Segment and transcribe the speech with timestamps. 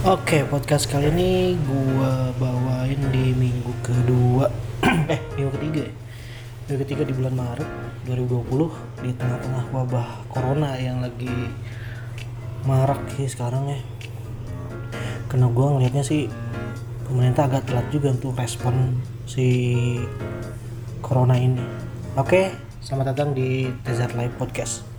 [0.00, 4.48] Oke, podcast kali ini gua bawain di minggu kedua
[5.12, 5.92] eh minggu ketiga ya.
[6.64, 7.68] Minggu ketiga di bulan Maret
[8.08, 11.52] 2020 di tengah-tengah wabah corona yang lagi
[12.64, 13.80] marak sih sekarang ya.
[15.28, 16.32] Karena gua ngelihatnya sih
[17.04, 20.00] pemerintah agak telat juga untuk respon si
[21.04, 21.60] corona ini.
[22.16, 22.48] Oke,
[22.80, 24.89] selamat datang di Desert Live Podcast.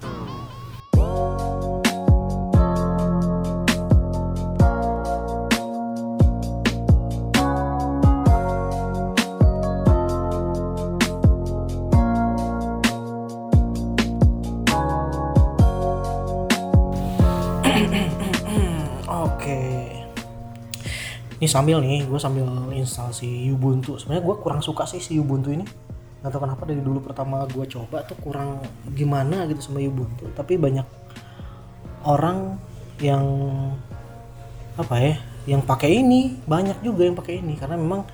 [21.41, 23.97] Ini sambil nih, gue sambil install si Ubuntu.
[23.97, 25.65] Sebenarnya gue kurang suka sih si Ubuntu ini.
[26.21, 28.61] Gak tau kenapa dari dulu pertama gue coba tuh kurang
[28.93, 30.29] gimana gitu sama Ubuntu.
[30.37, 30.85] Tapi banyak
[32.05, 32.61] orang
[33.01, 33.25] yang
[34.77, 35.17] apa ya,
[35.49, 38.05] yang pakai ini banyak juga yang pakai ini karena memang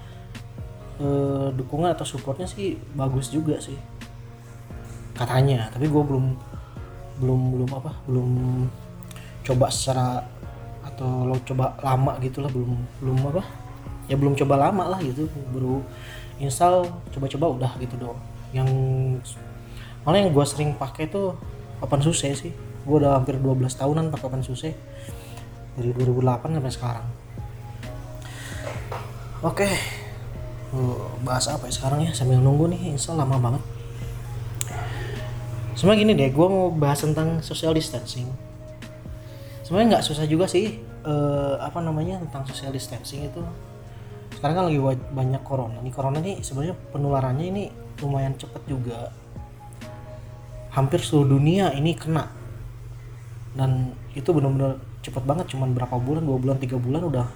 [1.04, 3.76] eh, dukungan atau supportnya sih bagus juga sih
[5.20, 5.68] katanya.
[5.68, 6.26] Tapi gue belum
[7.20, 8.30] belum belum apa belum
[9.44, 10.24] coba secara
[10.98, 12.74] atau lo coba lama gitu lah belum
[13.06, 13.46] belum apa?
[14.10, 15.86] Ya belum coba lama lah gitu baru
[16.42, 18.20] install coba-coba udah gitu doang.
[18.50, 18.70] Yang
[20.02, 21.38] malah yang gue sering pakai tuh
[21.86, 22.52] OpenSUSE sih.
[22.88, 24.72] Gue udah hampir 12 tahunan pakai OpenSUSE
[25.78, 27.06] dari 2008 sampai sekarang.
[29.46, 29.70] Oke
[30.68, 33.64] Eh, bahas apa ya sekarang ya sambil nunggu nih install lama banget.
[35.80, 38.28] Sebenarnya gini deh gue mau bahas tentang social distancing.
[39.64, 43.42] Sebenarnya nggak susah juga sih eh, apa namanya tentang social distancing itu.
[44.38, 44.80] Sekarang kan lagi
[45.14, 45.78] banyak corona.
[45.82, 47.64] Nih corona nih sebenarnya penularannya ini
[48.02, 49.10] lumayan cepet juga.
[50.74, 52.30] Hampir seluruh dunia ini kena.
[53.58, 57.28] Dan itu benar-benar cepet banget cuman berapa bulan dua bulan tiga bulan udah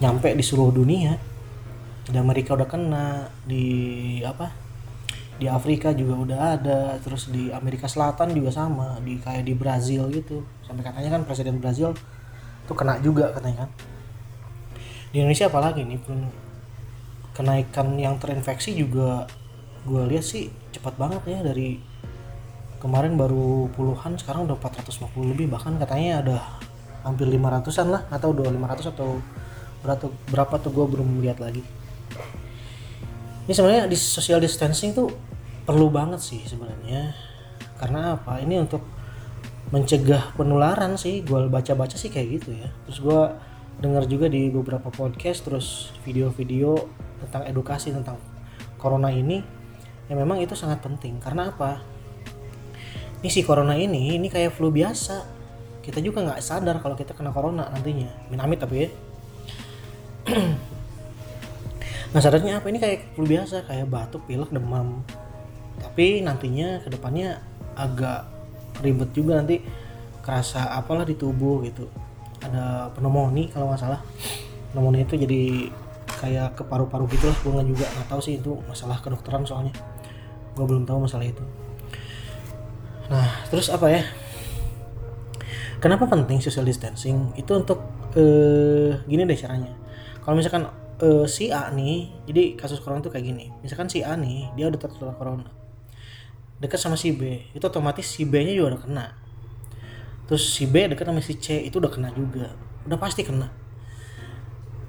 [0.00, 1.20] nyampe di seluruh dunia.
[2.06, 3.66] Di Amerika udah kena di
[4.24, 4.66] apa
[5.36, 10.08] di Afrika juga udah ada terus di Amerika Selatan juga sama di kayak di Brazil
[10.08, 10.40] gitu.
[10.64, 11.92] Sampai katanya kan presiden Brazil
[12.66, 13.70] tuh kena juga katanya kan.
[15.14, 16.28] Di Indonesia apalagi nih pun
[17.32, 19.24] kenaikan yang terinfeksi juga
[19.86, 21.78] gue lihat sih cepat banget ya dari
[22.82, 26.36] kemarin baru puluhan sekarang udah 450 lebih bahkan katanya ada
[27.06, 29.22] hampir 500an lah atau udah 500 atau
[29.86, 31.62] berapa berapa tuh gue belum lihat lagi.
[33.46, 35.06] Ini sebenarnya di social distancing tuh
[35.62, 37.14] perlu banget sih sebenarnya.
[37.78, 38.42] Karena apa?
[38.42, 38.82] Ini untuk
[39.74, 42.68] mencegah penularan sih gue baca-baca sih kayak gitu ya.
[42.86, 43.22] Terus gue
[43.82, 46.86] dengar juga di beberapa podcast terus video-video
[47.26, 48.16] tentang edukasi tentang
[48.78, 49.42] corona ini
[50.06, 51.18] ya memang itu sangat penting.
[51.18, 51.82] Karena apa?
[53.20, 55.34] Ini si corona ini ini kayak flu biasa.
[55.82, 58.30] Kita juga nggak sadar kalau kita kena corona nantinya.
[58.30, 58.90] Minamit tapi ya.
[62.06, 65.04] Nah sadarnya apa ini kayak flu biasa kayak batuk, pilek, demam.
[65.76, 67.44] Tapi nantinya ke depannya
[67.76, 68.35] agak
[68.82, 69.60] ribet juga nanti
[70.20, 71.86] kerasa apalah di tubuh gitu.
[72.42, 74.00] Ada pneumonia kalau nggak salah.
[74.74, 75.72] Pneumonia itu jadi
[76.20, 77.38] kayak ke paru-paru gitu lah.
[77.40, 79.72] Gue juga nggak tahu sih itu masalah kedokteran soalnya.
[80.56, 81.44] Gue belum tahu masalah itu.
[83.08, 84.02] Nah terus apa ya?
[85.78, 87.36] Kenapa penting social distancing?
[87.36, 87.84] Itu untuk
[88.16, 89.70] eh, gini deh caranya.
[90.24, 90.66] Kalau misalkan
[90.98, 93.52] eh, si A nih, jadi kasus corona tuh kayak gini.
[93.60, 95.46] Misalkan si A nih, dia udah tertular corona,
[96.60, 99.06] dekat sama si B, itu otomatis si B-nya juga udah kena.
[100.26, 102.56] Terus si B dekat sama si C, itu udah kena juga,
[102.88, 103.52] udah pasti kena.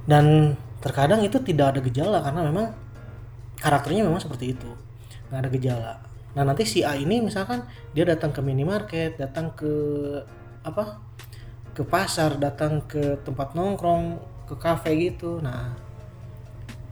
[0.08, 2.66] Dan terkadang itu tidak ada gejala karena memang
[3.60, 4.72] karakternya memang seperti itu,
[5.30, 5.94] nggak ada gejala.
[6.34, 9.74] Nah nanti si A ini misalkan dia datang ke minimarket, datang ke
[10.64, 11.02] apa
[11.78, 14.18] ke pasar, datang ke tempat nongkrong,
[14.50, 15.38] ke kafe gitu.
[15.44, 15.78] Nah,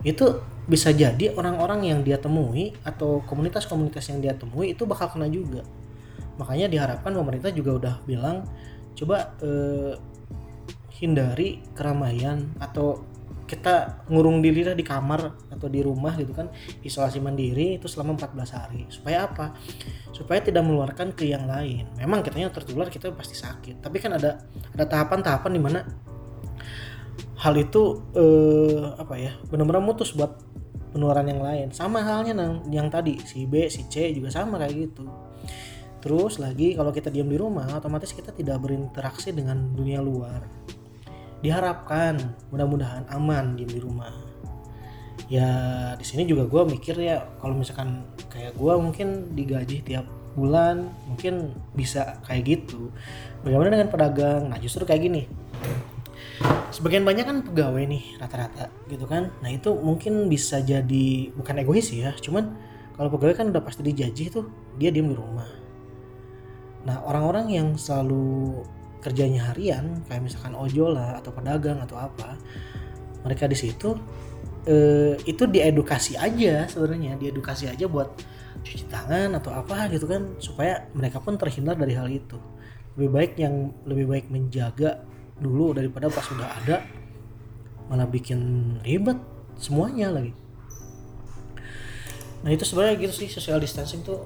[0.05, 0.39] itu
[0.69, 5.65] bisa jadi orang-orang yang dia temui atau komunitas-komunitas yang dia temui itu bakal kena juga.
[6.37, 8.45] Makanya diharapkan pemerintah juga udah bilang
[8.93, 9.97] coba eh,
[11.01, 13.03] hindari keramaian atau
[13.45, 16.49] kita ngurung diri lah di kamar atau di rumah gitu kan
[16.81, 18.81] isolasi mandiri itu selama 14 hari.
[18.89, 19.53] Supaya apa?
[20.09, 21.85] Supaya tidak menularkan ke yang lain.
[22.01, 23.85] Memang kitanya tertular kita pasti sakit.
[23.85, 24.41] Tapi kan ada
[24.73, 25.79] ada tahapan-tahapan di mana
[27.35, 30.39] hal itu eh, apa ya benar-benar mutus buat
[30.95, 31.67] penularan yang lain.
[31.75, 35.03] Sama halnya yang, yang tadi si B si C juga sama kayak gitu.
[35.99, 40.47] Terus lagi kalau kita diam di rumah otomatis kita tidak berinteraksi dengan dunia luar.
[41.43, 42.15] Diharapkan
[42.49, 44.15] mudah-mudahan aman diam di rumah.
[45.27, 45.49] Ya
[45.99, 50.07] di sini juga gue mikir ya kalau misalkan kayak gue mungkin digaji tiap
[50.37, 52.93] bulan mungkin bisa kayak gitu.
[53.43, 54.47] Bagaimana dengan pedagang?
[54.47, 55.27] Nah justru kayak gini
[56.71, 59.31] sebagian banyak kan pegawai nih rata-rata gitu kan.
[59.39, 62.55] Nah itu mungkin bisa jadi bukan egois ya cuman
[62.95, 64.45] kalau pegawai kan udah pasti dijaji tuh
[64.75, 65.47] dia diem di rumah.
[66.85, 68.61] Nah orang-orang yang selalu
[68.99, 72.41] kerjanya harian kayak misalkan ojol lah atau pedagang atau apa
[73.21, 73.93] mereka di situ
[74.65, 78.09] eh, itu diedukasi aja sebenarnya diedukasi aja buat
[78.65, 82.39] cuci tangan atau apa gitu kan supaya mereka pun terhindar dari hal itu.
[82.97, 83.55] Lebih baik yang
[83.85, 85.05] lebih baik menjaga
[85.39, 86.85] dulu daripada pas sudah ada
[87.91, 88.39] malah bikin
[88.81, 89.19] ribet
[89.59, 90.33] semuanya lagi.
[92.45, 94.25] Nah itu sebenarnya gitu sih social distancing tuh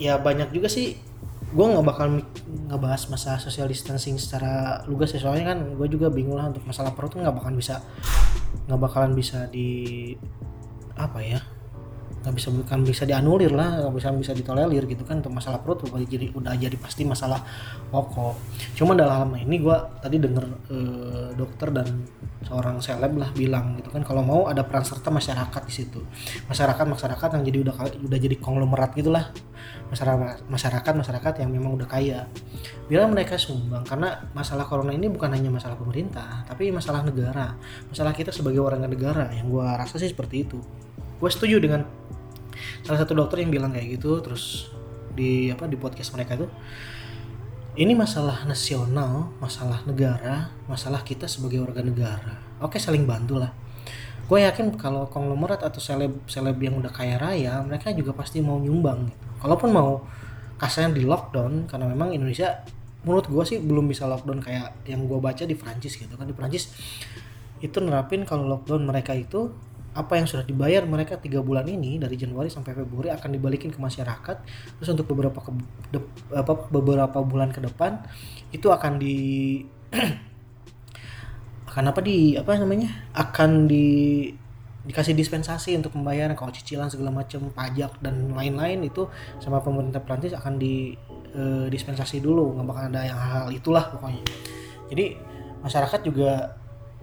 [0.00, 0.98] ya banyak juga sih.
[1.52, 2.24] Gue nggak bakal
[2.72, 6.96] ngebahas masalah social distancing secara lugas ya soalnya kan gue juga bingung lah untuk masalah
[6.96, 7.84] perut nggak bakalan bisa
[8.68, 9.68] nggak bakalan bisa di
[10.96, 11.40] apa ya
[12.22, 15.82] nggak bisa bukan bisa dianulir lah nggak bisa bisa ditolerir gitu kan untuk masalah perut
[15.90, 17.42] udah jadi udah jadi pasti masalah
[17.90, 18.38] pokok.
[18.78, 22.06] Cuma dalam ini gue tadi denger eh, dokter dan
[22.46, 26.00] seorang seleb lah bilang gitu kan kalau mau ada peran serta masyarakat di situ.
[26.46, 27.74] Masyarakat masyarakat yang jadi udah
[28.06, 29.34] udah jadi konglomerat gitulah.
[29.90, 32.30] Masyarakat masyarakat masyarakat yang memang udah kaya.
[32.86, 37.58] Bilang mereka sumbang karena masalah corona ini bukan hanya masalah pemerintah tapi masalah negara.
[37.90, 40.62] Masalah kita sebagai warga negara yang gue rasa sih seperti itu
[41.22, 41.86] gue setuju dengan
[42.82, 44.74] salah satu dokter yang bilang kayak gitu terus
[45.14, 46.50] di apa di podcast mereka itu
[47.78, 52.34] ini masalah nasional masalah negara masalah kita sebagai warga negara.
[52.58, 53.54] Oke saling bantu lah.
[54.26, 58.58] Gue yakin kalau konglomerat atau seleb seleb yang udah kaya raya mereka juga pasti mau
[58.58, 59.26] nyumbang gitu.
[59.46, 60.02] kalaupun mau
[60.58, 62.66] kasarnya di lockdown karena memang Indonesia
[63.02, 66.26] menurut gue sih belum bisa lockdown kayak yang gue baca di Prancis gitu kan.
[66.26, 66.74] Di Prancis
[67.62, 69.54] itu nerapin kalau lockdown mereka itu
[69.92, 73.76] apa yang sudah dibayar mereka tiga bulan ini dari Januari sampai Februari akan dibalikin ke
[73.76, 74.36] masyarakat.
[74.80, 75.52] Terus untuk beberapa ke,
[75.92, 76.00] de,
[76.32, 78.00] apa, beberapa bulan ke depan
[78.56, 79.16] itu akan di
[81.72, 83.86] akan apa di apa namanya akan di
[84.82, 86.34] dikasih dispensasi untuk pembayaran.
[86.34, 89.06] Kalau cicilan segala macam pajak dan lain-lain itu
[89.38, 90.96] sama pemerintah Prancis akan di
[91.36, 92.56] e, dispensasi dulu.
[92.56, 94.24] Nggak bakal ada yang hal, -hal itulah pokoknya.
[94.90, 95.04] Jadi
[95.62, 96.61] masyarakat juga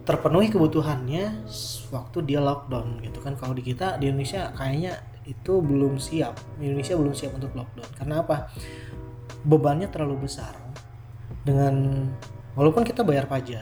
[0.09, 1.45] terpenuhi kebutuhannya
[1.93, 3.37] waktu dia lockdown gitu kan.
[3.37, 4.97] Kalau di kita di Indonesia kayaknya
[5.29, 6.33] itu belum siap.
[6.57, 7.89] Indonesia belum siap untuk lockdown.
[7.93, 8.49] Karena apa?
[9.45, 10.57] Bebannya terlalu besar.
[11.45, 12.09] Dengan
[12.57, 13.61] walaupun kita bayar pajak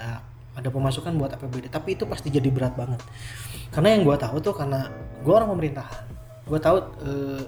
[0.57, 3.03] ada pemasukan buat APBD tapi itu pasti jadi berat banget.
[3.67, 4.87] Karena yang gue tahu tuh karena
[5.19, 6.03] gue orang pemerintahan
[6.47, 7.43] gue tahu eh,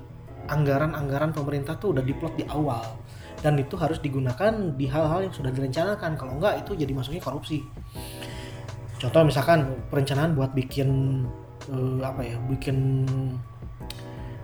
[0.52, 2.84] anggaran-anggaran pemerintah tuh udah diplot di awal.
[3.40, 6.20] Dan itu harus digunakan di hal-hal yang sudah direncanakan.
[6.20, 7.64] Kalau enggak itu jadi masuknya korupsi
[9.00, 11.24] contoh misalkan perencanaan buat bikin
[11.72, 13.08] uh, apa ya bikin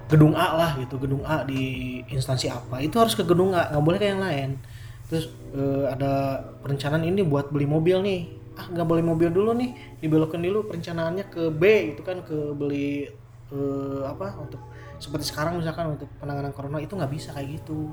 [0.05, 3.83] gedung A lah gitu gedung A di instansi apa itu harus ke gedung A nggak
[3.83, 4.57] boleh ke yang lain.
[5.05, 8.21] Terus uh, ada perencanaan ini buat beli mobil nih.
[8.55, 13.11] Ah nggak boleh mobil dulu nih dibelokkan dulu perencanaannya ke B itu kan ke beli
[13.51, 14.63] uh, apa untuk
[14.95, 17.91] seperti sekarang misalkan untuk penanganan corona itu nggak bisa kayak gitu.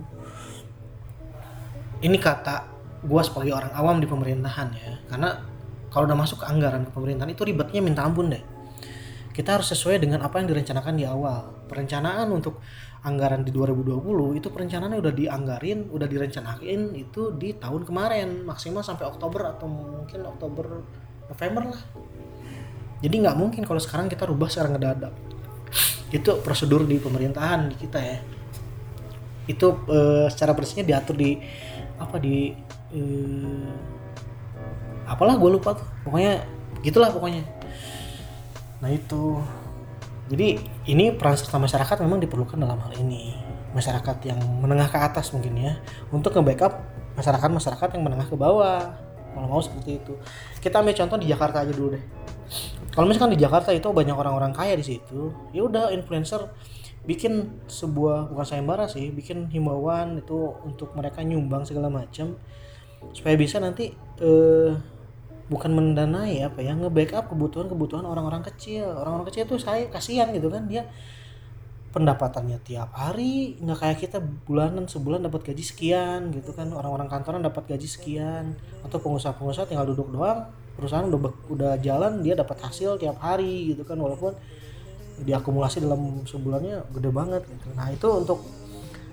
[1.98, 2.70] Ini kata
[3.02, 5.42] gue sebagai orang awam di pemerintahan ya karena
[5.92, 8.40] kalau udah masuk ke anggaran ke pemerintahan itu ribetnya minta ampun deh.
[9.32, 11.68] Kita harus sesuai dengan apa yang direncanakan di awal.
[11.68, 12.60] Perencanaan untuk
[13.04, 18.44] anggaran di 2020 itu perencanaannya udah dianggarin udah direncanain itu di tahun kemarin.
[18.44, 20.84] Maksimal sampai Oktober atau mungkin Oktober
[21.28, 21.82] November lah.
[23.02, 25.12] Jadi nggak mungkin kalau sekarang kita rubah secara ngedadak.
[26.12, 28.18] Itu prosedur di pemerintahan di kita ya.
[29.48, 31.40] Itu e, secara persisnya diatur di
[31.98, 32.52] apa di
[32.92, 33.00] e,
[35.06, 35.86] apalah gue lupa tuh.
[36.06, 36.42] Pokoknya
[36.82, 37.42] gitulah pokoknya.
[38.82, 39.38] Nah itu.
[40.32, 40.56] Jadi
[40.88, 43.36] ini peran serta masyarakat memang diperlukan dalam hal ini.
[43.76, 45.72] Masyarakat yang menengah ke atas mungkin ya.
[46.14, 46.78] Untuk nge-backup
[47.18, 48.96] masyarakat-masyarakat yang menengah ke bawah.
[49.32, 50.14] Kalau mau seperti itu.
[50.60, 52.04] Kita ambil contoh di Jakarta aja dulu deh.
[52.92, 56.52] Kalau misalkan di Jakarta itu banyak orang-orang kaya di situ ya udah influencer
[57.02, 62.38] bikin sebuah bukan sayembara sih bikin himbauan itu untuk mereka nyumbang segala macam
[63.10, 63.90] supaya bisa nanti
[64.22, 64.70] eh,
[65.50, 68.86] bukan mendanai apa ya nge-backup kebutuhan-kebutuhan orang-orang kecil.
[68.92, 70.86] Orang-orang kecil tuh saya kasihan gitu kan dia
[71.92, 74.18] pendapatannya tiap hari nggak kayak kita
[74.48, 76.70] bulanan sebulan dapat gaji sekian gitu kan.
[76.72, 78.56] Orang-orang kantoran dapat gaji sekian
[78.86, 81.20] atau pengusaha-pengusaha tinggal duduk doang perusahaan udah
[81.52, 84.00] udah jalan dia dapat hasil tiap hari gitu kan.
[84.00, 84.32] Walaupun
[85.22, 87.66] diakumulasi dalam sebulannya gede banget gitu.
[87.76, 88.40] Nah itu untuk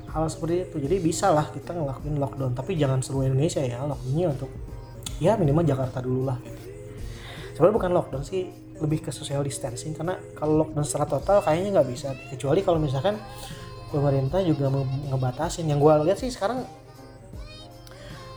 [0.09, 0.77] hal seperti itu.
[0.87, 2.53] Jadi bisa lah kita ngelakuin lockdown.
[2.55, 4.49] Tapi jangan seluruh Indonesia ya lockdownnya untuk
[5.19, 6.39] ya minimal Jakarta dulu lah.
[7.53, 8.47] Sebenarnya bukan lockdown sih
[8.79, 12.15] lebih ke social distancing karena kalau lockdown secara total kayaknya nggak bisa.
[12.31, 13.19] Kecuali kalau misalkan
[13.91, 14.71] pemerintah juga
[15.11, 15.67] ngebatasin.
[15.67, 16.63] Yang gue lihat sih sekarang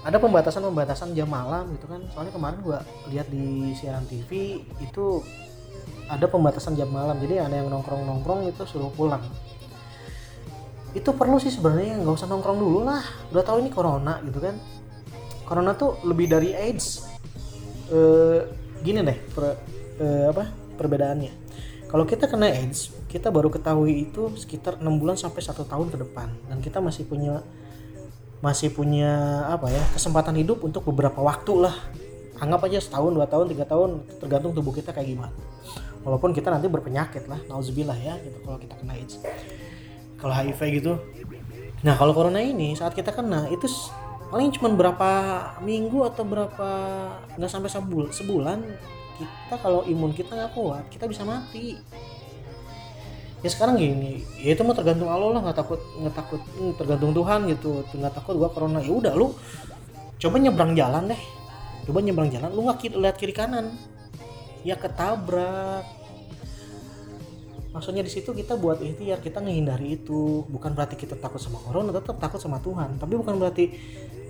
[0.02, 2.02] ada pembatasan-pembatasan jam malam gitu kan.
[2.10, 5.22] Soalnya kemarin gua lihat di siaran TV itu
[6.10, 7.14] ada pembatasan jam malam.
[7.22, 9.22] Jadi ada yang nongkrong-nongkrong itu suruh pulang.
[10.92, 13.00] Itu perlu sih sebenarnya nggak usah nongkrong dulu lah.
[13.30, 14.58] Udah tahu ini corona gitu kan
[15.52, 17.04] corona tuh lebih dari AIDS.
[17.92, 18.40] Eh,
[18.80, 19.60] gini deh per,
[20.00, 20.48] eh, apa
[20.80, 21.44] perbedaannya.
[21.92, 26.00] Kalau kita kena AIDS kita baru ketahui itu sekitar enam bulan sampai satu tahun ke
[26.00, 26.32] depan.
[26.48, 27.44] Dan kita masih punya
[28.40, 31.76] masih punya apa ya kesempatan hidup untuk beberapa waktu lah.
[32.40, 35.36] Anggap aja setahun dua tahun tiga tahun tergantung tubuh kita kayak gimana.
[36.00, 39.20] Walaupun kita nanti berpenyakit lah nauzubillah ya gitu kalau kita kena AIDS.
[40.16, 40.96] Kalau HIV gitu.
[41.84, 43.68] Nah kalau corona ini saat kita kena itu
[44.32, 45.10] paling cuma berapa
[45.60, 46.68] minggu atau berapa
[47.36, 48.64] nggak sampai sebul sebulan
[49.20, 51.76] kita kalau imun kita nggak kuat kita bisa mati.
[53.44, 57.12] Ya sekarang gini ya itu mau tergantung Allah lah nggak takut nggak takut hmm, tergantung
[57.12, 57.84] Tuhan gitu.
[57.92, 59.36] Nggak takut gua corona ya udah lu
[60.16, 61.22] coba nyebrang jalan deh.
[61.84, 63.68] Coba nyebrang jalan lu nggak lihat kiri kanan.
[64.64, 65.84] Ya ketabrak.
[67.76, 70.48] Maksudnya di situ kita buat ikhtiar kita menghindari itu.
[70.48, 72.96] Bukan berarti kita takut sama corona tetap takut sama Tuhan.
[72.96, 73.64] Tapi bukan berarti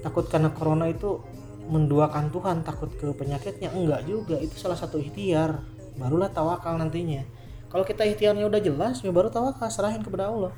[0.02, 1.22] takut karena corona itu
[1.70, 3.70] menduakan Tuhan takut ke penyakitnya?
[3.70, 5.62] Enggak juga itu salah satu ikhtiar.
[5.96, 7.22] Barulah tawakal nantinya.
[7.70, 10.52] Kalau kita ikhtiarnya udah jelas ya baru tawakal serahin kepada Allah.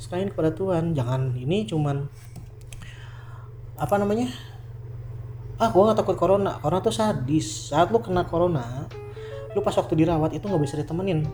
[0.00, 2.08] Serahin kepada Tuhan jangan ini cuman
[3.76, 4.32] apa namanya?
[5.60, 6.56] Ah gua nggak takut corona.
[6.58, 7.70] Corona tuh sadis.
[7.70, 8.88] Saat lu kena corona
[9.50, 11.26] lu pas waktu dirawat itu nggak bisa ditemenin.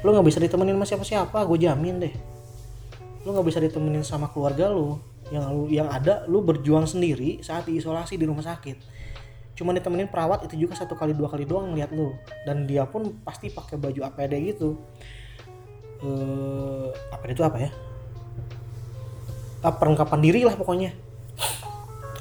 [0.00, 2.14] Lu nggak bisa ditemenin sama siapa-siapa gue jamin deh.
[3.26, 4.96] Lu nggak bisa ditemenin sama keluarga lu
[5.28, 8.76] yang lu yang ada lu berjuang sendiri saat diisolasi di rumah sakit.
[9.58, 12.14] Cuma ditemenin perawat itu juga satu kali dua kali doang ngeliat lu.
[12.46, 14.78] Dan dia pun pasti pakai baju APD gitu.
[16.00, 17.70] Eh APD itu apa ya?
[19.66, 20.94] Ah, perlengkapan diri lah pokoknya.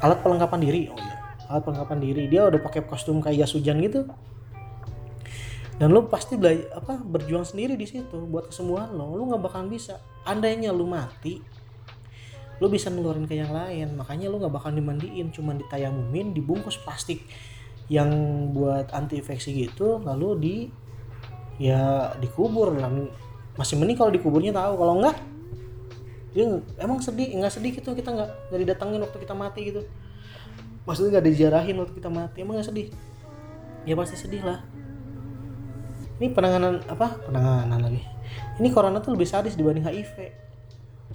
[0.04, 0.90] Alat perlengkapan diri.
[0.90, 2.24] Oh iya alat perlengkapan diri.
[2.28, 4.04] Dia udah pakai kostum kayak jas hujan gitu.
[5.78, 9.16] Dan lu pasti belajar apa berjuang sendiri di situ buat kesembuhan lo.
[9.16, 10.02] Lu nggak bakalan bisa.
[10.28, 11.40] Andainya lu mati
[12.58, 13.94] lu bisa ngeluarin ke yang lain.
[13.98, 17.22] Makanya lu nggak bakal dimandiin cuman ditayamumin dibungkus plastik
[17.88, 18.10] yang
[18.52, 20.56] buat anti infeksi gitu lalu di
[21.62, 22.74] ya dikubur.
[22.78, 22.90] Lah
[23.58, 25.18] masih mending kalau dikuburnya tahu kalau enggak
[26.38, 29.82] nge- emang sedih nggak sedih gitu kita nggak nggak didatengin waktu kita mati gitu.
[30.86, 32.88] Maksudnya nggak dijarahin waktu kita mati emang nggak sedih?
[33.86, 34.60] Ya pasti sedih lah.
[36.18, 37.22] Ini penanganan apa?
[37.30, 38.02] Penanganan lagi.
[38.58, 40.48] Ini corona tuh lebih sadis dibanding HIV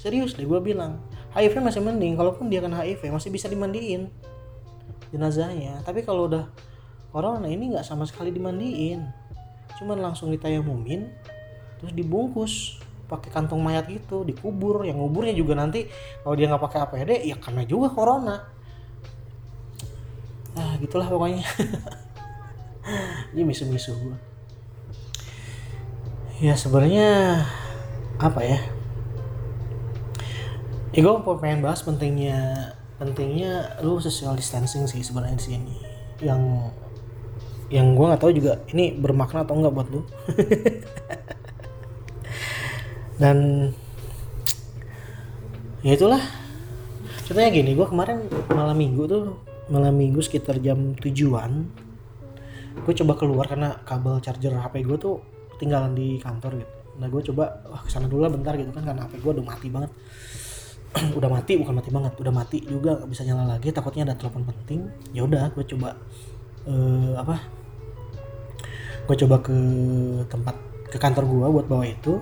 [0.00, 1.00] serius deh gue bilang
[1.32, 4.12] HIV masih mending kalaupun dia kena HIV masih bisa dimandiin.
[5.12, 5.80] Jenazahnya.
[5.84, 6.48] Tapi kalau udah
[7.12, 9.04] corona ini nggak sama sekali dimandiin.
[9.80, 11.08] Cuman langsung ditayamumin
[11.80, 12.78] terus dibungkus
[13.10, 14.84] pakai kantong mayat gitu dikubur.
[14.84, 15.88] Yang nguburnya juga nanti
[16.20, 18.36] kalau dia nggak pakai APD ya kena juga corona.
[20.52, 21.44] Ah gitulah pokoknya.
[23.32, 24.32] Ini misu-misu gue
[26.42, 27.38] ya sebenarnya
[28.18, 28.58] apa ya
[30.92, 32.70] ya gue pengen bahas pentingnya
[33.00, 35.76] pentingnya lu social distancing sih sebenarnya di sini.
[36.20, 36.42] Yang
[37.72, 40.00] yang gue nggak tahu juga ini bermakna atau enggak buat lu.
[43.20, 43.38] Dan
[45.80, 46.20] ya itulah.
[47.24, 49.40] Contohnya gini gue kemarin malam minggu tuh
[49.72, 51.64] malam minggu sekitar jam tujuan
[52.72, 55.16] gue coba keluar karena kabel charger HP gue tuh
[55.56, 56.72] ketinggalan di kantor gitu.
[57.00, 59.44] Nah gue coba wah ke sana dulu lah bentar gitu kan karena HP gue udah
[59.44, 59.90] mati banget
[61.18, 64.44] udah mati bukan mati banget udah mati juga nggak bisa nyala lagi takutnya ada telepon
[64.44, 64.88] penting.
[65.16, 65.96] Ya udah gue coba
[66.68, 67.36] eh, apa?
[69.08, 69.56] Gue coba ke
[70.28, 70.56] tempat
[70.92, 72.20] ke kantor gue buat bawa itu.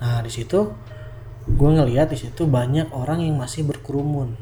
[0.00, 0.70] Nah di situ
[1.48, 4.36] gue ngeliat di situ banyak orang yang masih berkerumun.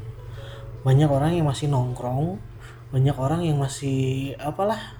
[0.82, 2.48] Banyak orang yang masih nongkrong
[2.88, 4.96] banyak orang yang masih apalah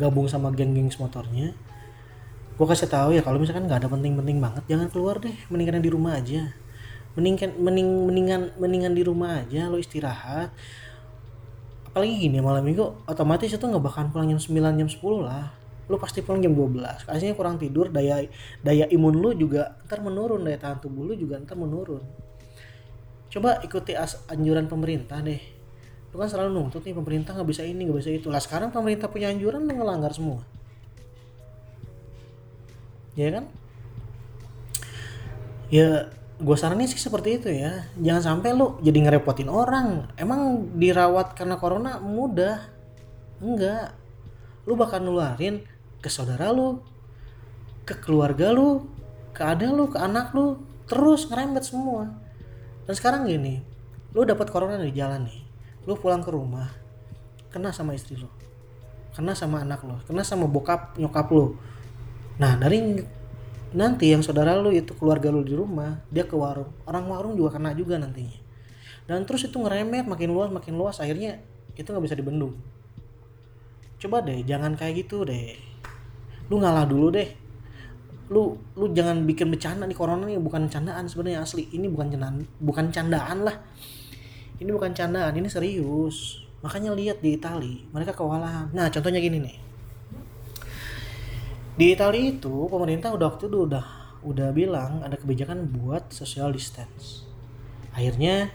[0.00, 1.52] gabung sama geng-geng motornya
[2.56, 5.92] gue kasih tahu ya kalau misalkan nggak ada penting-penting banget jangan keluar deh mendingan di
[5.92, 6.52] rumah aja
[7.20, 10.48] mendingan mending mendingan mendingan di rumah aja lo istirahat.
[11.92, 15.52] Apalagi gini malam minggu otomatis itu nggak bakalan pulang jam 9 jam 10 lah.
[15.92, 18.24] Lu pasti pulang jam 12 aslinya kurang tidur daya
[18.64, 22.00] daya imun lu juga ntar menurun daya tahan tubuh lu juga ntar menurun.
[23.28, 25.38] Coba ikuti as anjuran pemerintah deh.
[26.10, 28.26] Lu kan selalu nuntut nih pemerintah nggak bisa ini nggak bisa itu.
[28.32, 30.42] Lah sekarang pemerintah punya anjuran lu ngelanggar semua.
[33.14, 33.44] Ya kan?
[35.70, 37.84] Ya gue saranin sih seperti itu ya.
[38.00, 40.08] Jangan sampai lu jadi ngerepotin orang.
[40.16, 42.00] Emang dirawat karena corona?
[42.00, 42.64] Mudah.
[43.44, 43.94] Enggak.
[44.64, 45.62] Lu bakal nularin
[46.00, 46.80] ke saudara lu
[47.84, 48.88] ke keluarga lu
[49.36, 50.58] ke adik lu ke anak lu.
[50.88, 52.10] Terus ngerembet semua.
[52.88, 53.60] Dan sekarang gini
[54.16, 55.40] lu dapat corona di jalan nih.
[55.84, 56.80] Lu pulang ke rumah
[57.50, 58.30] kena sama istri lo
[59.10, 61.58] kena sama anak lo kena sama bokap nyokap lo
[62.38, 63.02] nah dari
[63.70, 66.70] nanti yang saudara lu itu keluarga lu di rumah dia ke warung.
[66.86, 68.38] Orang warung juga kena juga nantinya.
[69.06, 70.98] Dan terus itu ngeremet makin luas makin luas.
[70.98, 71.38] Akhirnya
[71.78, 72.58] itu nggak bisa dibendung.
[74.00, 75.54] Coba deh jangan kayak gitu deh.
[76.50, 77.28] Lu ngalah dulu deh.
[78.30, 81.70] Lu lu jangan bikin bercanda nih corona nih bukan candaan sebenarnya asli.
[81.70, 83.56] Ini bukan candaan bukan candaan lah.
[84.58, 86.42] Ini bukan candaan ini serius.
[86.60, 88.68] Makanya lihat di Itali mereka kewalahan.
[88.74, 89.69] Nah contohnya gini nih
[91.80, 93.84] di Italia itu pemerintah udah waktu itu udah
[94.20, 97.24] udah bilang ada kebijakan buat social distance.
[97.96, 98.52] Akhirnya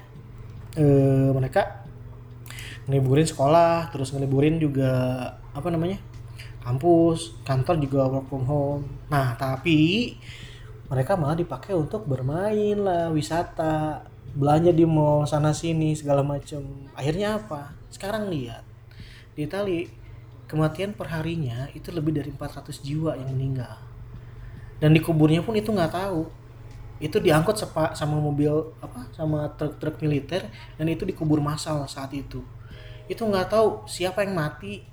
[0.77, 1.89] eh, mereka
[2.86, 4.94] ngeliburin sekolah terus ngeliburin juga
[5.58, 5.98] apa namanya
[6.62, 8.86] kampus kantor juga work from home.
[9.10, 10.13] Nah tapi
[10.86, 14.05] mereka malah dipakai untuk bermain lah wisata
[14.38, 16.62] belanja di mall sana sini segala macam
[16.94, 17.74] akhirnya apa?
[17.89, 18.62] Sekarang lihat
[19.34, 20.04] di Italia
[20.45, 23.81] kematian perharinya itu lebih dari 400 jiwa yang meninggal.
[24.77, 26.29] Dan di kuburnya pun itu nggak tahu.
[27.01, 30.47] Itu diangkut sepa, sama mobil apa sama truk-truk militer
[30.79, 32.39] dan itu dikubur massal saat itu.
[33.11, 34.85] Itu nggak tahu siapa yang mati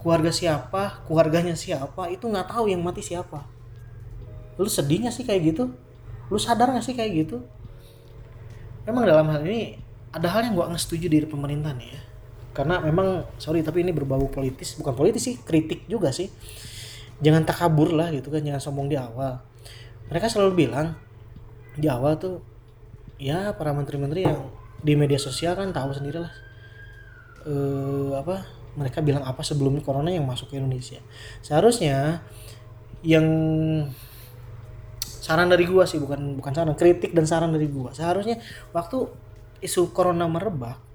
[0.00, 3.44] keluarga siapa keluarganya siapa itu nggak tahu yang mati siapa.
[4.56, 5.64] Lu sedihnya sih kayak gitu?
[6.32, 7.44] Lu sadar nggak sih kayak gitu?
[8.88, 9.76] Memang dalam hal ini
[10.10, 12.09] ada hal yang gua nggak setuju dari pemerintah nih ya
[12.60, 14.76] karena memang sorry tapi ini berbau politis.
[14.76, 16.28] Bukan politis sih kritik juga sih.
[17.24, 19.40] Jangan takabur lah gitu kan jangan sombong di awal.
[20.12, 20.92] Mereka selalu bilang
[21.72, 22.44] di awal tuh
[23.16, 24.52] ya para menteri-menteri yang
[24.84, 26.32] di media sosial kan tahu sendiri lah
[27.48, 28.44] eh, apa
[28.76, 31.00] mereka bilang apa sebelum corona yang masuk ke Indonesia.
[31.40, 32.20] Seharusnya
[33.00, 33.24] yang
[35.00, 37.96] saran dari gua sih bukan bukan saran kritik dan saran dari gua.
[37.96, 38.36] Seharusnya
[38.76, 39.08] waktu
[39.64, 40.89] isu corona merebak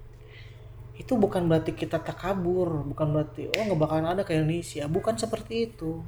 [0.96, 4.88] itu bukan berarti kita takabur bukan berarti oh nggak bakalan ada ke Indonesia.
[4.88, 6.00] Bukan seperti itu.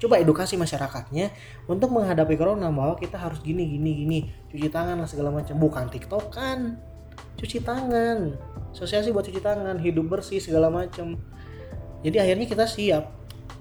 [0.00, 1.30] Coba edukasi masyarakatnya
[1.70, 4.18] untuk menghadapi corona bahwa kita harus gini gini gini
[4.50, 5.54] cuci tangan lah segala macam.
[5.60, 6.80] Bukan tiktok kan?
[7.36, 8.34] Cuci tangan.
[8.72, 11.20] Sosialisasi buat cuci tangan hidup bersih segala macam.
[12.02, 13.04] Jadi akhirnya kita siap.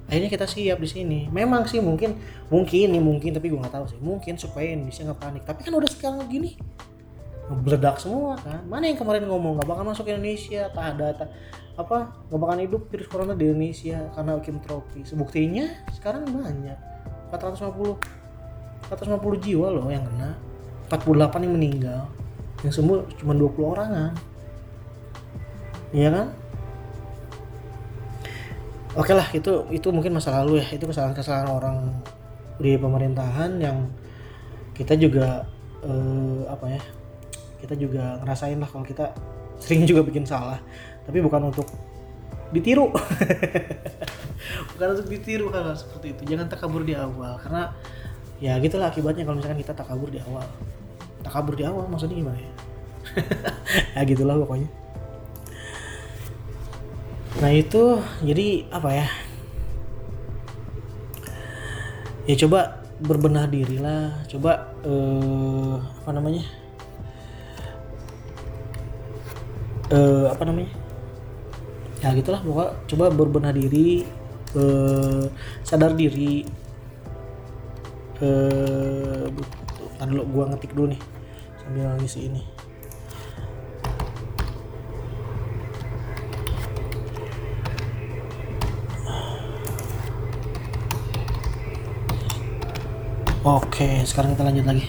[0.08, 1.20] Akhirnya kita siap di sini.
[1.30, 2.16] Memang sih mungkin
[2.48, 4.00] mungkin nih mungkin tapi gue nggak tahu sih.
[4.02, 5.44] Mungkin supaya Indonesia nggak panik.
[5.46, 6.56] Tapi kan udah sekarang gini
[7.60, 8.64] meledak semua kan.
[8.66, 11.30] Mana yang kemarin ngomong nggak bakal masuk Indonesia tak ada tak,
[11.76, 16.80] apa nggak bakal hidup virus corona di Indonesia karena tropi sebuktinya sekarang banyak.
[17.32, 20.36] 450 450 jiwa loh yang kena.
[20.92, 22.02] 48 yang meninggal.
[22.68, 24.12] Yang sembuh cuma 20 orangan.
[25.96, 26.28] Iya kan?
[29.00, 30.68] Oke lah itu itu mungkin masa lalu ya.
[30.76, 31.78] Itu kesalahan-kesalahan orang
[32.60, 33.88] di pemerintahan yang
[34.76, 35.48] kita juga
[35.82, 36.82] eh, apa ya
[37.62, 39.13] kita juga ngerasain lah kalau kita
[39.62, 40.58] sering juga bikin salah.
[41.06, 41.69] Tapi bukan untuk
[42.52, 42.91] ditiru.
[44.76, 46.21] Bukan untuk ditiru hal seperti itu.
[46.34, 47.71] Jangan takabur di awal karena
[48.41, 50.43] ya gitulah akibatnya kalau misalkan kita takabur di awal.
[51.21, 52.52] Takabur di awal maksudnya gimana ya?
[53.95, 54.67] Ya gitulah pokoknya.
[57.39, 57.84] Nah itu
[58.26, 59.08] jadi apa ya?
[62.26, 66.45] Ya coba berbenah diri lah coba eh, apa namanya
[69.92, 70.72] uh, apa namanya
[72.02, 74.08] ya gitulah pokok coba berbenah diri
[74.58, 75.30] uh,
[75.62, 76.48] sadar diri
[78.24, 79.28] uh,
[80.02, 81.02] Ntar dulu gua ngetik dulu nih
[81.62, 82.42] sambil ngisi ini
[93.42, 94.86] Oke, sekarang kita lanjut lagi.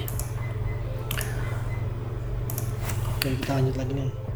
[3.16, 4.31] Oke, kita lanjut lagi nih.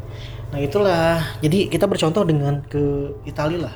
[0.47, 3.75] Nah itulah, jadi kita bercontoh dengan ke Italia lah.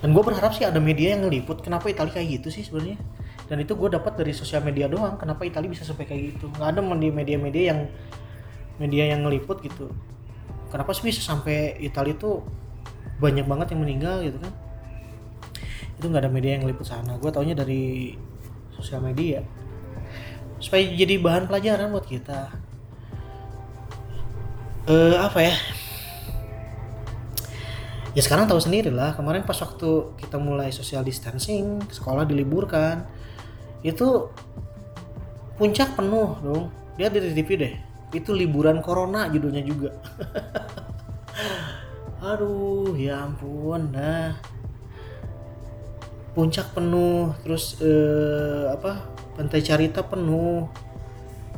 [0.00, 2.98] Dan gue berharap sih ada media yang ngeliput kenapa Italia kayak gitu sih sebenarnya.
[3.46, 6.48] Dan itu gue dapat dari sosial media doang, kenapa Italia bisa sampai kayak gitu.
[6.56, 7.80] Nggak ada di media-media yang
[8.80, 9.92] media yang ngeliput gitu.
[10.72, 12.40] Kenapa sih bisa sampai Italia itu
[13.20, 14.52] banyak banget yang meninggal gitu kan?
[16.00, 17.20] Itu nggak ada media yang ngeliput sana.
[17.20, 18.16] Gue taunya dari
[18.72, 19.44] sosial media
[20.62, 22.54] supaya jadi bahan pelajaran buat kita
[24.88, 25.54] uh, apa ya?
[28.12, 33.08] Ya sekarang tahu sendiri lah kemarin pas waktu kita mulai social distancing sekolah diliburkan
[33.80, 34.28] itu
[35.56, 36.64] puncak penuh dong.
[37.00, 37.74] Dia di TV deh
[38.12, 39.96] itu liburan corona judulnya juga.
[42.32, 44.36] Aduh ya ampun dah
[46.32, 49.04] puncak penuh terus eh, apa
[49.36, 50.68] pantai carita penuh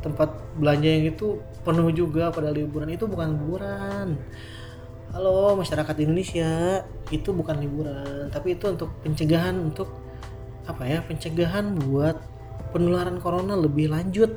[0.03, 2.93] tempat belanja yang itu penuh juga pada liburan.
[2.93, 4.21] Itu bukan liburan.
[5.17, 6.85] Halo masyarakat Indonesia.
[7.09, 9.89] Itu bukan liburan tapi itu untuk pencegahan untuk
[10.65, 12.19] apa ya pencegahan buat
[12.75, 14.37] penularan corona lebih lanjut.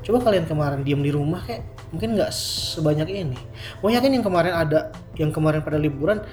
[0.00, 1.62] Coba kalian kemarin diem di rumah kayak
[1.92, 3.38] mungkin nggak sebanyak ini.
[3.84, 4.90] Gue yakin yang kemarin ada
[5.20, 6.24] yang kemarin pada liburan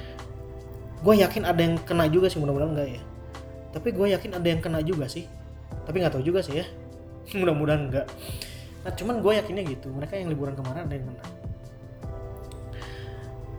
[0.98, 3.02] gue yakin ada yang kena juga sih mudah-mudahan enggak ya.
[3.76, 5.28] Tapi gue yakin ada yang kena juga sih.
[5.84, 6.66] Tapi nggak tahu juga sih ya.
[7.44, 8.08] Mudah-mudahan enggak
[8.88, 9.92] nah cuman gue yakinnya gitu.
[9.92, 11.24] Mereka yang liburan kemarin ada yang kena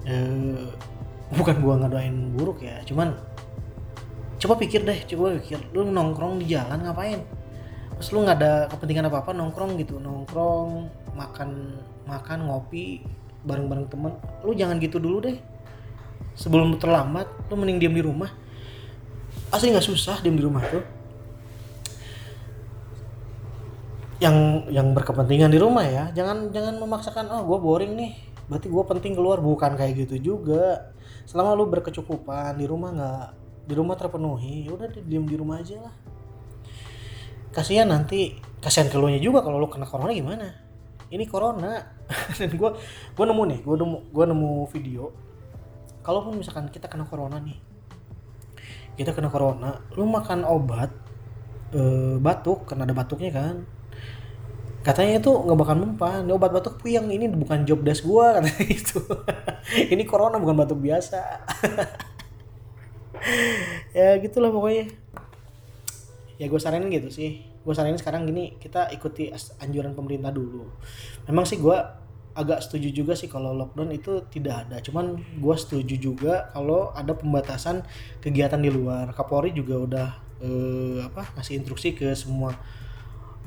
[0.09, 0.65] eh,
[1.37, 3.13] bukan gue ngadain buruk ya cuman
[4.41, 5.61] coba pikir deh coba pikir.
[5.77, 7.21] Lu nongkrong di jalan ngapain?
[8.01, 10.01] Terus lu nggak ada kepentingan apa apa nongkrong gitu.
[10.01, 11.77] Nongkrong makan
[12.09, 13.05] makan ngopi
[13.45, 14.17] bareng-bareng temen.
[14.41, 15.37] Lu jangan gitu dulu deh.
[16.39, 18.33] Sebelum terlambat lu mending diam di rumah.
[19.53, 20.98] Asli nggak susah diam di rumah tuh
[24.19, 26.05] yang yang berkepentingan di rumah ya.
[26.15, 28.13] Jangan jangan memaksakan oh gue boring nih.
[28.51, 29.39] Berarti gue penting keluar.
[29.39, 30.95] Bukan kayak gitu juga.
[31.25, 33.27] Selama lu berkecukupan di rumah nggak
[33.69, 35.95] di rumah terpenuhi ya udah diam di rumah aja lah.
[37.53, 40.49] Kasihan nanti kasihan keluarnya juga kalau lu kena corona gimana?
[41.09, 41.79] Ini corona.
[42.39, 42.71] Dan gue
[43.13, 45.05] gue nemu nih gue nemu gue nemu video.
[46.03, 47.69] Kalaupun misalkan kita kena corona nih
[48.99, 50.91] kita kena corona lu makan obat
[51.71, 51.81] e,
[52.19, 53.63] batuk karena ada batuknya kan
[54.89, 57.13] katanya itu nggak bakal mempan ini obat batuk puyeng.
[57.13, 59.01] Ini bukan job desk gua katanya itu
[59.93, 61.21] ini corona bukan batuk biasa.
[63.93, 64.95] Ya gitulah pokoknya.
[66.39, 67.43] Ya gue saranin gitu sih.
[67.67, 70.71] Gue saranin sekarang gini kita ikuti anjuran pemerintah dulu.
[71.27, 71.75] Memang sih gue
[72.39, 74.79] agak setuju juga sih kalau lockdown itu tidak ada.
[74.79, 77.83] Cuman gue setuju juga kalau ada pembatasan
[78.23, 79.11] kegiatan di luar.
[79.11, 80.09] Kapolri juga udah
[80.47, 82.55] eh, apa ngasih instruksi ke semua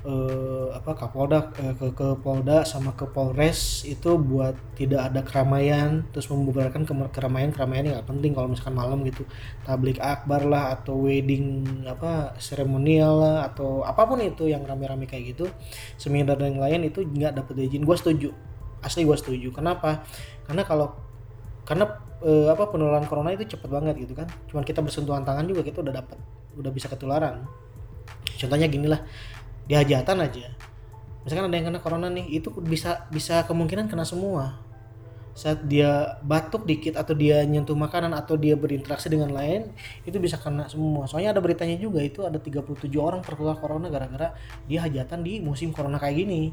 [0.02, 6.02] eh, apa Kapolda eh, ke ke Polda sama ke Polres itu buat tidak ada keramaian
[6.10, 9.24] terus membubarkan keramaian keramaian yang penting kalau misalkan malam gitu.
[9.62, 15.38] Tablik akbar lah atau wedding apa seremonial lah atau apa pun itu yang rame-rame kayak
[15.38, 15.46] gitu
[16.02, 17.86] seminar dan yang lain itu nggak dapat izin.
[17.86, 18.30] Gue setuju.
[18.82, 19.54] Asli gue setuju.
[19.54, 20.02] Kenapa?
[20.50, 20.98] Karena kalau
[21.62, 21.86] karena
[22.26, 24.26] eh, apa penularan corona itu cepet banget gitu kan.
[24.50, 26.18] Cuman kita bersentuhan tangan juga kita udah dapat
[26.58, 27.46] udah bisa ketularan.
[28.42, 29.06] Contohnya gini lah
[29.65, 30.47] di hajatan aja.
[31.21, 34.58] Misalkan ada yang kena corona nih itu bisa bisa kemungkinan kena semua.
[35.32, 39.71] Saat dia batuk dikit atau dia nyentuh makanan atau dia berinteraksi dengan lain
[40.04, 41.08] itu bisa kena semua.
[41.08, 45.71] Soalnya ada beritanya juga itu ada 37 orang tertular corona gara-gara dia hajatan di musim
[45.71, 46.52] corona kayak gini.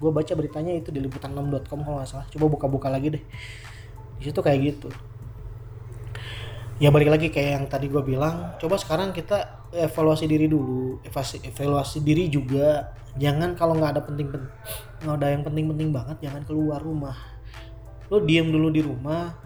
[0.00, 2.26] Gue baca beritanya itu di liputan6.com kalau nggak salah.
[2.28, 3.24] Coba buka-buka lagi deh.
[4.20, 4.92] Di situ kayak gitu
[6.82, 11.46] ya balik lagi kayak yang tadi gue bilang coba sekarang kita evaluasi diri dulu evaluasi
[11.46, 12.94] evaluasi diri juga.
[13.14, 14.26] Jangan kalau nggak ada penting
[15.06, 17.14] nggak ada yang penting-penting banget jangan keluar rumah.
[18.10, 19.38] Lo diem dulu di rumah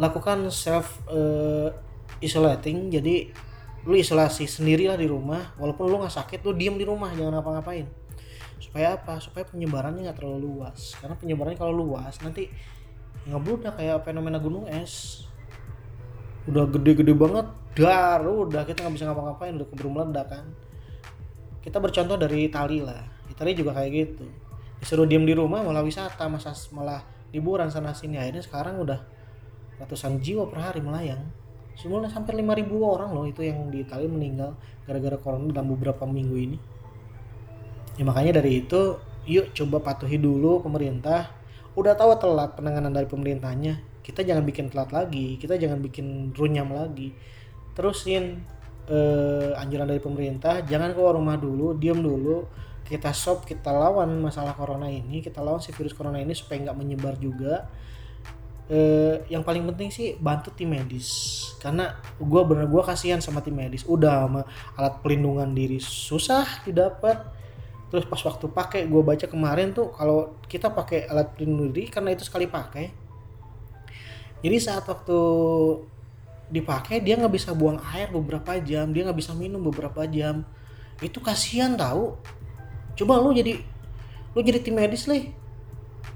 [0.00, 1.68] lakukan self uh,
[2.24, 2.88] isolating.
[2.88, 3.28] Jadi
[3.84, 7.84] lu isolasi sendirilah di rumah walaupun lu nggak sakit lu diem di rumah jangan apa-ngapain
[8.56, 9.20] supaya apa?
[9.20, 10.96] Supaya penyebarannya nggak terlalu luas.
[10.96, 12.48] Karena penyebarannya kalau luas nanti
[13.28, 15.24] ngebludak kayak fenomena gunung es
[16.44, 20.44] udah gede-gede banget dar udah kita nggak bisa ngapa-ngapain udah keburu meledak kan.
[21.64, 24.26] Kita bercontoh dari Itali lah Itali juga kayak gitu.
[24.78, 27.02] Disuruh diem di rumah malah wisata masa malah
[27.32, 28.20] liburan sana sini.
[28.20, 29.00] Akhirnya sekarang udah
[29.80, 31.24] ratusan jiwa per hari melayang.
[31.74, 34.54] Semula sampai 5000 orang loh itu yang di Italia meninggal
[34.86, 36.58] gara-gara corona dalam beberapa minggu ini.
[37.98, 41.34] Ya makanya dari itu yuk coba patuhi dulu pemerintah.
[41.74, 46.68] Udah tahu telat penanganan dari pemerintahnya kita jangan bikin telat lagi kita jangan bikin runyam
[46.76, 47.16] lagi.
[47.72, 48.44] Terusin
[48.86, 52.44] eh, anjuran dari pemerintah jangan keluar rumah dulu diam dulu.
[52.84, 56.76] Kita stop kita lawan masalah corona ini kita lawan si virus corona ini supaya nggak
[56.76, 57.64] menyebar juga.
[58.64, 61.08] Eh, yang paling penting sih bantu tim medis.
[61.64, 63.88] Karena gue bener gue kasihan sama tim medis.
[63.88, 64.44] Udah sama
[64.76, 67.24] alat pelindungan diri susah didapat.
[67.88, 72.12] Terus pas waktu pakai gue baca kemarin tuh kalau kita pakai alat pelindung diri karena
[72.12, 73.03] itu sekali pakai
[74.44, 75.18] jadi saat waktu
[76.52, 80.44] dipakai dia nggak bisa buang air beberapa jam dia nggak bisa minum beberapa jam.
[81.00, 82.12] Itu kasihan tahu.
[82.92, 83.56] Coba lu jadi
[84.36, 85.32] lu jadi tim medis leh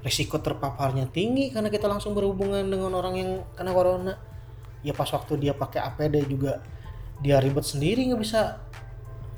[0.05, 4.13] resiko terpaparnya tinggi karena kita langsung berhubungan dengan orang yang kena corona.
[4.85, 6.61] Ya pas waktu dia pakai APD juga
[7.25, 8.61] dia ribet sendiri nggak bisa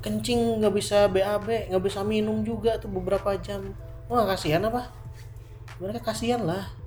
[0.04, 3.72] kencing nggak bisa BAB nggak bisa minum juga tuh beberapa jam.
[4.12, 4.92] Wah kasihan apa?
[5.80, 6.81] Mereka kasihan lah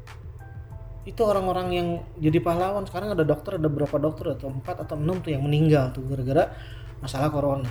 [1.05, 1.87] itu orang-orang yang
[2.17, 2.83] jadi pahlawan.
[2.89, 6.49] Sekarang ada dokter ada berapa dokter atau empat atau enam tuh yang meninggal tuh gara-gara
[6.97, 7.69] masalah corona.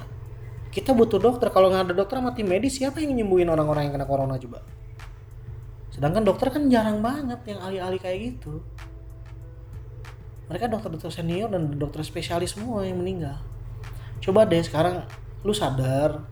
[0.70, 1.50] Kita butuh dokter.
[1.50, 4.62] Kalau nggak ada dokter sama tim medis siapa yang nyembuhin orang-orang yang kena corona coba?
[5.90, 8.62] Sedangkan dokter kan jarang banget yang ahli-ahli kayak gitu.
[10.46, 13.42] Mereka dokter-dokter senior dan dokter spesialis semua yang meninggal.
[14.22, 15.02] Coba deh sekarang
[15.42, 16.22] lu sadar.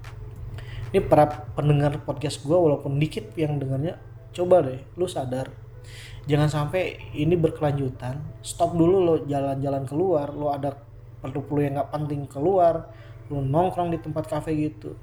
[0.93, 3.97] Ini para pendengar podcast gue walaupun dikit yang dengarnya
[4.37, 5.62] coba deh lu sadar
[6.27, 8.19] jangan sampai ini berkelanjutan.
[8.43, 10.31] Stop dulu lo jalan-jalan keluar.
[10.31, 10.75] Lo ada
[11.23, 12.91] perlu-perlu yang nggak penting keluar.
[13.31, 14.95] Lu nongkrong di tempat kafe gitu.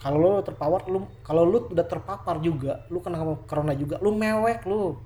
[0.00, 4.66] Kalau lu terpapar lu kalau lu udah terpapar juga lu kena corona juga lu mewek
[4.66, 4.98] lu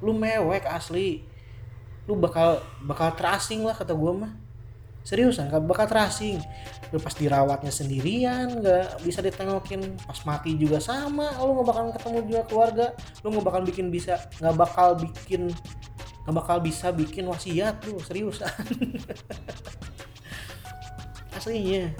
[0.00, 1.26] lu mewek asli.
[2.06, 4.32] Lu bakal bakal terasing lah kata gue mah
[5.00, 6.36] seriusan gak bakal terasing
[6.90, 9.94] lu pas dirawatnya sendirian nggak bisa ditengokin.
[10.02, 12.86] Pas mati juga sama lu nggak bakal ketemu juga keluarga.
[13.22, 15.54] Lu nggak bakal bikin bisa nggak bakal bikin
[16.26, 18.50] nggak bakal bisa bikin wasiat lu seriusan.
[21.38, 21.94] Aslinya.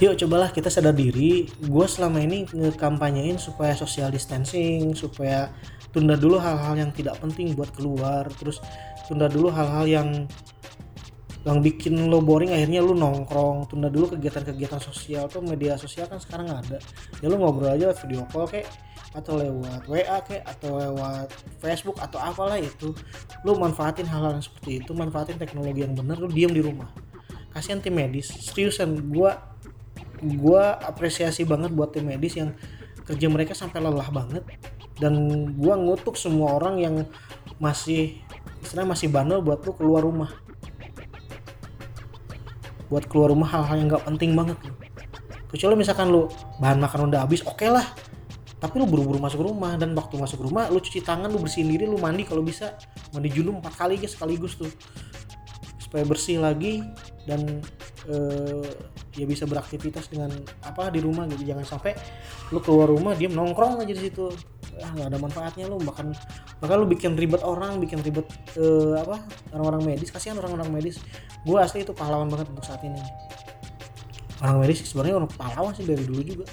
[0.00, 1.44] Yuk cobalah kita sadar diri.
[1.68, 5.52] Gue selama ini ngekampanyein supaya social distancing supaya
[5.92, 8.24] tunda dulu hal-hal yang tidak penting buat keluar.
[8.40, 8.64] Terus
[9.10, 10.08] tunda dulu hal-hal yang
[11.48, 13.72] yang bikin lo boring akhirnya lo nongkrong.
[13.72, 15.32] Tunda dulu kegiatan-kegiatan sosial.
[15.32, 16.76] Tuh media sosial kan sekarang ada.
[17.24, 18.68] Ya lo ngobrol aja lewat video call kayak
[19.16, 21.32] atau lewat WA kayak atau lewat
[21.64, 22.92] Facebook atau apalah itu.
[23.48, 26.92] Lo manfaatin hal-hal yang seperti itu manfaatin teknologi yang benar lo diem di rumah.
[27.48, 28.28] Kasihan tim medis.
[28.28, 29.56] Seriusan gua
[30.20, 32.52] gua apresiasi banget buat tim medis yang
[33.08, 34.44] kerja mereka sampai lelah banget.
[35.00, 35.16] Dan
[35.56, 36.94] gua ngutuk semua orang yang
[37.56, 38.20] masih
[38.60, 40.28] istilahnya masih bandel buat lu keluar rumah
[42.88, 44.56] buat keluar rumah hal-hal yang nggak penting banget.
[44.64, 44.72] Lu
[45.52, 46.28] kecuali misalkan lu
[46.60, 47.84] bahan makan udah habis oke okay lah.
[48.58, 51.86] Tapi lu buru-buru masuk rumah dan waktu masuk rumah lu cuci tangan lu bersihin diri
[51.86, 52.74] lu mandi kalau bisa.
[53.14, 54.68] Mandi junub empat kali guys sekaligus tuh.
[55.78, 56.82] Supaya bersih lagi
[57.24, 57.62] dan
[58.10, 58.66] uh,
[59.14, 60.34] ya bisa beraktivitas dengan
[60.66, 61.46] apa di rumah gitu.
[61.46, 61.94] Jangan sampai
[62.50, 64.32] lu keluar rumah dia nongkrong aja di situ
[64.82, 66.14] ah nggak ada manfaatnya lu bahkan
[66.62, 68.26] bahkan lu bikin ribet orang bikin ribet
[68.58, 69.22] uh, apa
[69.54, 71.02] orang-orang medis kasihan orang-orang medis.
[71.42, 72.98] Gue asli itu pahlawan banget untuk saat ini.
[74.38, 76.46] Orang medis sebenarnya orang pahlawan sih dari dulu juga.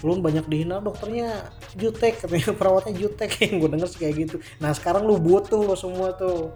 [0.00, 4.36] Belum banyak dihina dokternya jutek katanya perawatnya jutek yang gue denger sih kayak gitu.
[4.60, 6.52] Nah sekarang lu butuh lo semua tuh.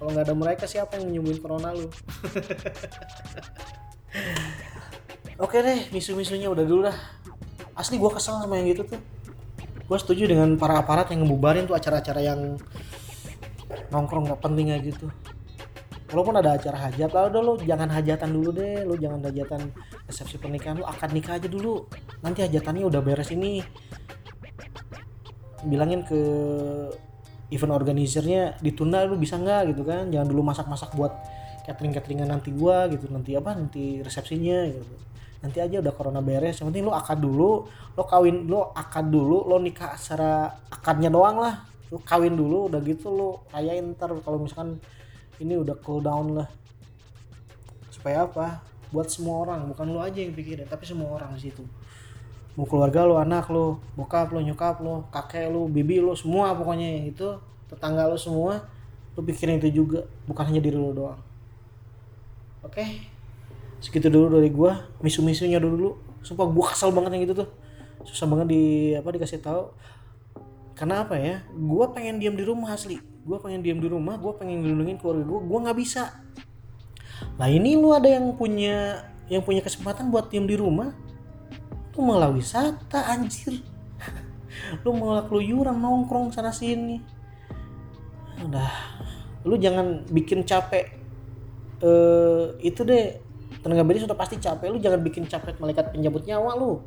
[0.00, 1.92] Kalau nggak ada mereka siapa yang nyembuhin corona lu?
[5.44, 6.96] Oke deh misu-misunya udah dulu dah.
[7.76, 9.00] Asli gue kesel sama yang gitu tuh
[9.90, 12.54] gue setuju dengan para aparat yang ngebubarin tuh acara-acara yang
[13.90, 15.10] nongkrong nggak penting kayak gitu.
[16.14, 19.74] Walaupun ada acara hajat lah udah lo jangan hajatan dulu deh lo jangan hajatan
[20.06, 21.90] resepsi pernikahan lo akad nikah aja dulu.
[22.22, 23.66] Nanti hajatannya udah beres ini.
[25.66, 26.20] Bilangin ke
[27.50, 29.74] event organizernya ditunda lu bisa nggak?
[29.74, 30.06] gitu kan.
[30.06, 31.18] Jangan dulu masak-masak buat
[31.66, 34.94] catering cateringan nanti gua gitu nanti apa nanti resepsinya gitu
[35.40, 37.64] nanti aja udah corona beres yang penting lo akad dulu
[37.96, 41.64] lo kawin lo akad dulu lo nikah secara akadnya doang lah.
[41.90, 44.78] Lo kawin dulu udah gitu lo rayain ntar kalau misalkan
[45.40, 46.48] ini udah cool down lah.
[47.88, 48.60] Supaya apa?
[48.92, 51.64] Buat semua orang bukan lo aja yang pikirin tapi semua orang di situ.
[52.54, 57.00] Mau keluarga lo anak lo bokap lo nyokap lo kakek lo bibi lo semua pokoknya
[57.00, 57.28] yang itu
[57.72, 58.60] tetangga lo semua
[59.16, 61.20] lo pikirin itu juga bukan hanya diri lo doang.
[62.60, 62.76] Oke?
[62.84, 63.19] okay?
[63.80, 67.48] Segitu dulu dari gua misu-misunya dulu dulu sumpah gua kesel banget yang gitu tuh.
[68.04, 68.62] Susah banget di
[68.96, 69.72] apa dikasih tahu.
[70.76, 71.44] Karena apa ya?
[71.52, 73.00] Gua pengen diam di rumah asli.
[73.24, 76.12] Gua pengen diam di rumah gua pengen ngelindungin keluarga gua gua nggak bisa.
[77.36, 80.92] Lah ini lu ada yang punya yang punya kesempatan buat diam di rumah?
[81.96, 83.60] Lu malah wisata anjir.
[84.84, 87.00] Lu malah keluyuran nongkrong sana sini.
[88.44, 88.72] Udah.
[89.44, 91.00] Lu jangan bikin capek
[91.80, 93.16] eh itu deh
[93.60, 94.70] tenaga medis sudah pasti capek.
[94.70, 96.80] Lu jangan bikin capek malaikat penjabut nyawa lu.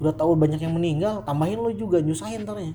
[0.00, 2.72] Udah tahu banyak yang meninggal tambahin lu juga nyusahin ntarnya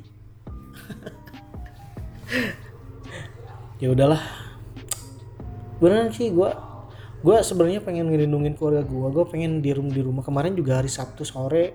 [3.82, 3.90] ya.
[3.90, 4.22] Udahlah.
[5.82, 6.50] Beneran sih gue
[7.26, 10.22] gue sebenarnya pengen ngelindungin keluarga gue gue pengen di rumah di rumah.
[10.22, 11.74] Kemarin juga hari Sabtu sore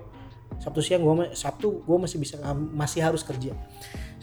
[0.61, 3.51] Sabtu siang gue Sabtu gue masih bisa masih harus kerja.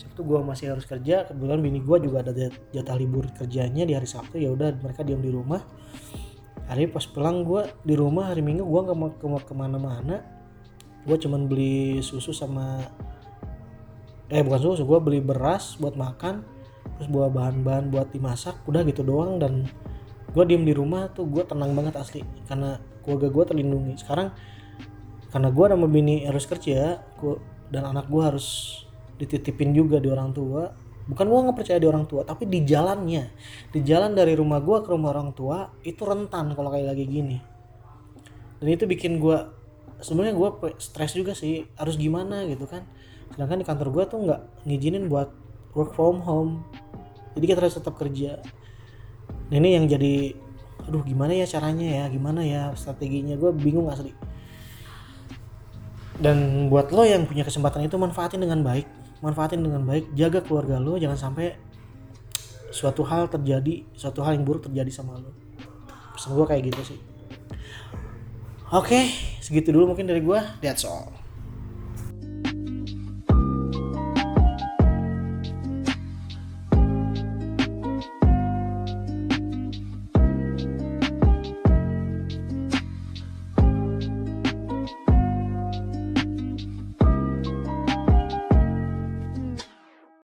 [0.01, 1.29] Sabtu gue masih harus kerja.
[1.29, 2.33] Kebetulan bini gue juga ada
[2.73, 4.41] jatah libur kerjanya di hari Sabtu.
[4.41, 5.61] Ya udah mereka diam di rumah
[6.69, 10.21] hari pas pulang gue di rumah hari minggu gue nggak mau ke ke mana-mana.
[11.09, 12.85] Gue cuman beli susu sama
[14.29, 16.45] eh bukan susu gue beli beras buat makan
[17.01, 19.41] terus bawa bahan-bahan buat dimasak udah gitu doang.
[19.41, 19.65] Dan
[20.29, 23.97] gue diem di rumah tuh gue tenang banget asli karena keluarga gue terlindungi.
[23.97, 24.37] Sekarang
[25.33, 27.41] karena gue sama bini harus kerja gua,
[27.73, 28.81] dan anak gue harus
[29.17, 30.73] dititipin juga di orang tua
[31.09, 33.33] bukan gue nggak percaya di orang tua tapi di jalannya.
[33.73, 37.37] Di jalan dari rumah gue ke rumah orang tua itu rentan kalau kayak lagi gini.
[38.61, 39.39] Dan itu bikin gue
[40.05, 42.85] sebenarnya gue stres juga sih harus gimana gitu kan.
[43.33, 45.33] Sedangkan di kantor gue tuh nggak ngizinin buat
[45.73, 46.61] work from home.
[47.35, 48.43] Jadi kita harus tetap kerja.
[49.49, 50.37] Nah, ini yang jadi
[50.89, 53.41] aduh gimana ya caranya ya gimana ya strateginya?
[53.41, 54.13] Gue bingung asli.
[56.19, 60.15] Dan buat lo yang punya kesempatan itu manfaatin dengan baik manfaatin dengan baik.
[60.15, 61.59] Jaga keluarga lo jangan sampai
[62.71, 65.35] suatu hal terjadi suatu hal yang buruk terjadi sama lo.
[66.15, 66.99] Pesan gue kayak gitu sih.
[68.71, 69.11] Oke
[69.43, 71.18] segitu dulu mungkin dari gue that's all